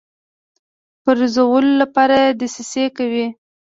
[1.03, 3.27] پرزولو لپاره دسیسې کوي.